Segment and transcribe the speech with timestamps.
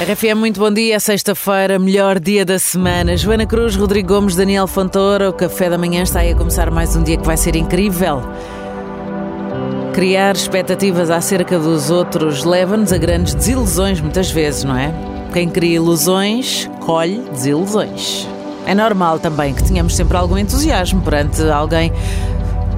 [0.00, 0.98] RFM, muito bom dia.
[0.98, 3.18] Sexta-feira, melhor dia da semana.
[3.18, 5.28] Joana Cruz, Rodrigo Gomes, Daniel Fontoura.
[5.28, 8.22] O café da manhã está aí a começar mais um dia que vai ser incrível.
[9.92, 14.90] Criar expectativas acerca dos outros leva-nos a grandes desilusões, muitas vezes, não é?
[15.34, 18.26] Quem cria ilusões, colhe desilusões.
[18.64, 21.92] É normal também que tenhamos sempre algum entusiasmo perante alguém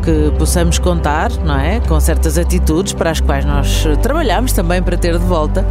[0.03, 1.79] que possamos contar, não é?
[1.87, 5.65] Com certas atitudes para as quais nós trabalhamos também para ter de volta.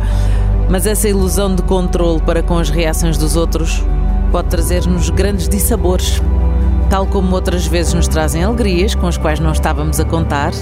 [0.71, 3.83] Mas essa ilusão de controle para com as reações dos outros
[4.31, 6.21] pode trazer-nos grandes dissabores,
[6.89, 10.53] tal como outras vezes nos trazem alegrias com as quais não estávamos a contar.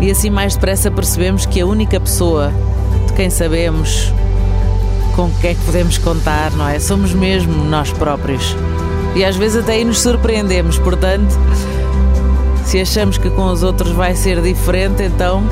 [0.00, 2.50] E assim mais depressa percebemos que a única pessoa
[3.06, 4.10] de quem sabemos
[5.14, 6.80] com que é que podemos contar, não é?
[6.80, 8.56] Somos mesmo nós próprios.
[9.14, 11.38] E às vezes até aí nos surpreendemos, portanto,
[12.64, 15.44] se achamos que com os outros vai ser diferente, então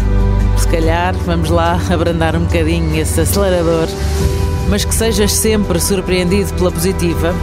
[0.57, 3.89] se calhar vamos lá abrandar um bocadinho esse acelerador,
[4.69, 7.35] mas que sejas sempre surpreendido pela positiva.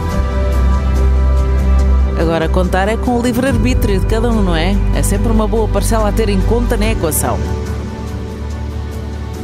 [2.20, 4.76] Agora, contar é com o livre-arbítrio de cada um, não é?
[4.94, 7.38] É sempre uma boa parcela a ter em conta na equação.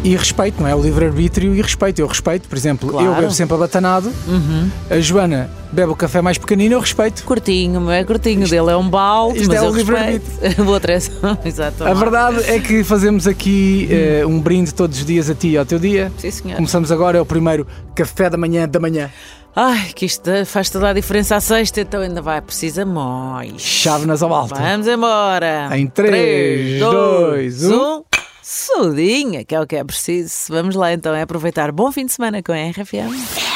[0.07, 0.75] E respeito, não é?
[0.75, 1.99] O livre-arbítrio e respeito.
[2.01, 3.07] Eu respeito, por exemplo, Claro.
[3.09, 4.71] eu bebo sempre abatanado, Uhum.
[4.89, 7.25] a Joana bebe o café mais pequenino, eu respeito.
[7.25, 10.63] Curtinho, é curtinho, dele é um balde, isto mas é eu o respeito.
[10.63, 11.83] O outro é só, exato.
[11.85, 15.59] A verdade é que fazemos aqui eh, um brinde todos os dias a ti e
[15.59, 16.13] ao teu dia.
[16.19, 16.55] Sim, senhor.
[16.57, 19.11] Começamos agora, é o primeiro café da manhã da manhã.
[19.59, 23.59] Ai, que isto faz toda a diferença à sexta, então ainda vai, precisa mais.
[23.63, 24.55] Chávenas ao alto.
[24.55, 25.71] Vamos embora.
[25.75, 28.03] Em três, dois, um.
[28.49, 30.33] Sudinha, que é o que é preciso.
[30.51, 31.73] Vamos lá então, é aproveitar.
[31.73, 33.56] Bom fim de semana com a RFM.